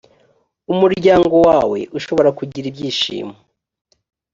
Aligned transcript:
umuryango 0.73 1.35
wawe 1.47 1.79
ushobora 1.97 2.29
kugira 2.39 2.65
ibyishimo 2.71 3.35